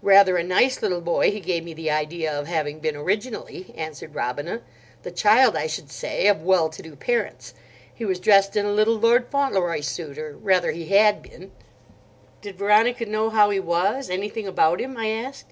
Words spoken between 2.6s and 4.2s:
been, originally," answered